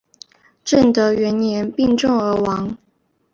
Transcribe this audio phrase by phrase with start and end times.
[0.65, 2.75] 正德元年病重而亡。